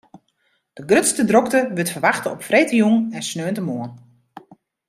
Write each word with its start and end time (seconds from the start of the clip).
De 0.77 0.83
grutste 0.85 1.25
drokte 1.29 1.71
wurdt 1.75 1.89
ferwachte 1.93 2.27
op 2.33 2.41
freedtejûn 2.47 3.09
en 3.17 3.23
sneontemoarn. 3.29 3.93